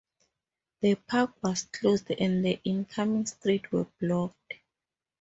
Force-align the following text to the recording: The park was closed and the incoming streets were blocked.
The 0.81 0.95
park 0.95 1.35
was 1.43 1.61
closed 1.71 2.09
and 2.09 2.43
the 2.43 2.59
incoming 2.63 3.27
streets 3.27 3.71
were 3.71 3.85
blocked. 3.99 4.55